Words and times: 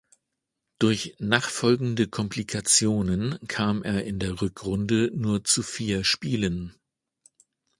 Durch 0.79 1.15
nachfolgende 1.19 2.07
Komplikationen 2.07 3.37
kam 3.47 3.83
er 3.83 4.03
in 4.03 4.17
der 4.17 4.41
Rückrunde 4.41 5.11
nur 5.13 5.43
zu 5.43 5.61
vier 5.61 6.03
Spielen. 6.03 6.73